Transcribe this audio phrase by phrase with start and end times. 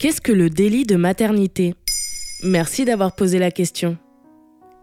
[0.00, 1.74] Qu'est-ce que le délit de maternité?
[2.42, 3.98] Merci d'avoir posé la question.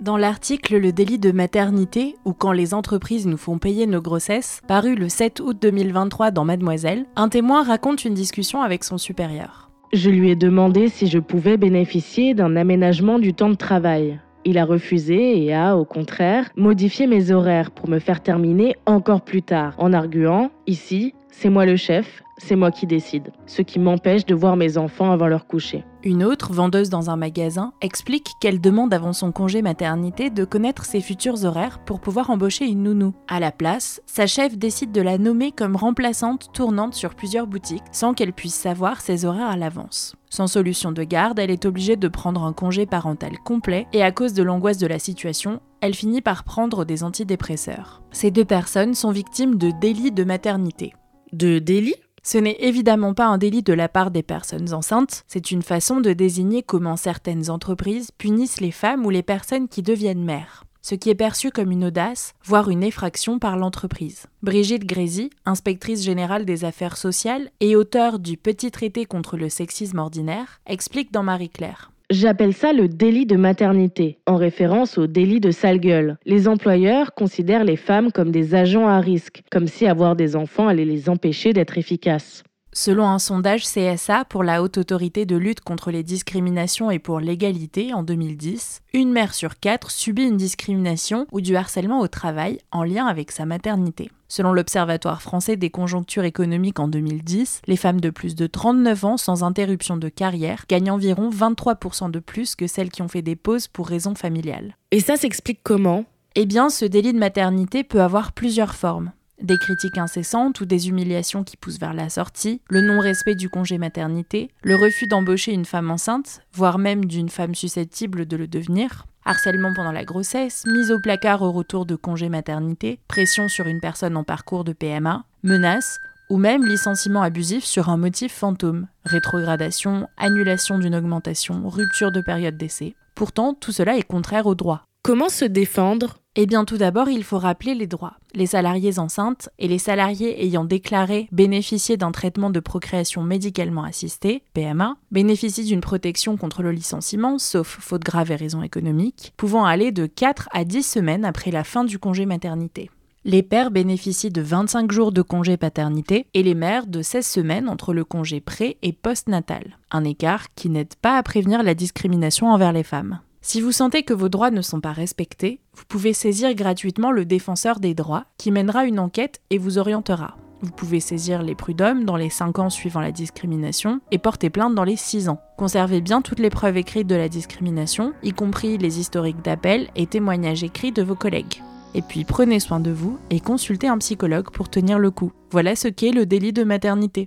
[0.00, 4.60] Dans l'article Le délit de maternité, ou quand les entreprises nous font payer nos grossesses,
[4.66, 9.70] paru le 7 août 2023 dans Mademoiselle, un témoin raconte une discussion avec son supérieur.
[9.92, 14.18] Je lui ai demandé si je pouvais bénéficier d'un aménagement du temps de travail.
[14.44, 19.22] Il a refusé et a, au contraire, modifié mes horaires pour me faire terminer encore
[19.22, 23.78] plus tard, en arguant, ici, c'est moi le chef, c'est moi qui décide, ce qui
[23.78, 25.84] m'empêche de voir mes enfants avant leur coucher.
[26.02, 30.84] Une autre, vendeuse dans un magasin, explique qu'elle demande avant son congé maternité de connaître
[30.84, 33.14] ses futurs horaires pour pouvoir embaucher une nounou.
[33.28, 37.82] À la place, sa chef décide de la nommer comme remplaçante tournante sur plusieurs boutiques
[37.92, 40.14] sans qu'elle puisse savoir ses horaires à l'avance.
[40.30, 44.12] Sans solution de garde, elle est obligée de prendre un congé parental complet et à
[44.12, 48.02] cause de l'angoisse de la situation, elle finit par prendre des antidépresseurs.
[48.12, 50.94] Ces deux personnes sont victimes de délits de maternité.
[51.34, 55.50] De délit Ce n'est évidemment pas un délit de la part des personnes enceintes, c'est
[55.50, 60.24] une façon de désigner comment certaines entreprises punissent les femmes ou les personnes qui deviennent
[60.24, 64.26] mères ce qui est perçu comme une audace, voire une effraction par l'entreprise.
[64.42, 69.98] Brigitte Grézy, inspectrice générale des affaires sociales et auteure du Petit traité contre le sexisme
[69.98, 71.90] ordinaire, explique dans Marie-Claire.
[72.10, 76.18] J'appelle ça le délit de maternité, en référence au délit de sale gueule.
[76.26, 80.68] Les employeurs considèrent les femmes comme des agents à risque, comme si avoir des enfants
[80.68, 82.42] allait les empêcher d'être efficaces.
[82.76, 87.20] Selon un sondage CSA pour la Haute Autorité de lutte contre les discriminations et pour
[87.20, 92.58] l'égalité en 2010, une mère sur quatre subit une discrimination ou du harcèlement au travail
[92.72, 94.10] en lien avec sa maternité.
[94.26, 99.16] Selon l'Observatoire français des conjonctures économiques en 2010, les femmes de plus de 39 ans
[99.18, 103.36] sans interruption de carrière gagnent environ 23% de plus que celles qui ont fait des
[103.36, 104.76] pauses pour raisons familiales.
[104.90, 106.06] Et ça s'explique comment?
[106.34, 110.88] Eh bien, ce délit de maternité peut avoir plusieurs formes des critiques incessantes ou des
[110.88, 115.64] humiliations qui poussent vers la sortie, le non-respect du congé maternité, le refus d'embaucher une
[115.64, 120.90] femme enceinte, voire même d'une femme susceptible de le devenir, harcèlement pendant la grossesse, mise
[120.90, 125.24] au placard au retour de congé maternité, pression sur une personne en parcours de PMA,
[125.42, 125.98] menaces,
[126.30, 132.56] ou même licenciement abusif sur un motif fantôme, rétrogradation, annulation d'une augmentation, rupture de période
[132.56, 132.94] d'essai.
[133.14, 134.84] Pourtant, tout cela est contraire au droit.
[135.06, 136.16] Comment se défendre?
[136.34, 138.14] Eh bien tout d'abord, il faut rappeler les droits.
[138.34, 144.44] Les salariés enceintes et les salariés ayant déclaré bénéficier d'un traitement de procréation médicalement assisté,
[144.54, 149.92] PMA, bénéficient d'une protection contre le licenciement, sauf faute grave et raison économique, pouvant aller
[149.92, 152.90] de 4 à 10 semaines après la fin du congé maternité.
[153.26, 157.68] Les pères bénéficient de 25 jours de congé paternité et les mères de 16 semaines
[157.68, 162.50] entre le congé pré- et post-natal, un écart qui n'aide pas à prévenir la discrimination
[162.50, 163.20] envers les femmes.
[163.46, 167.26] Si vous sentez que vos droits ne sont pas respectés, vous pouvez saisir gratuitement le
[167.26, 170.38] défenseur des droits qui mènera une enquête et vous orientera.
[170.62, 174.74] Vous pouvez saisir les prud'hommes dans les 5 ans suivant la discrimination et porter plainte
[174.74, 175.42] dans les 6 ans.
[175.58, 180.06] Conservez bien toutes les preuves écrites de la discrimination, y compris les historiques d'appel et
[180.06, 181.62] témoignages écrits de vos collègues.
[181.92, 185.32] Et puis prenez soin de vous et consultez un psychologue pour tenir le coup.
[185.50, 187.26] Voilà ce qu'est le délit de maternité.